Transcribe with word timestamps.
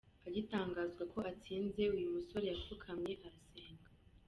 Agitangazwa 0.27 1.03
ko 1.11 1.17
atsinze, 1.31 1.81
uyu 1.95 2.07
musore 2.15 2.45
yapfukamye 2.51 3.13
arasenga. 3.27 3.89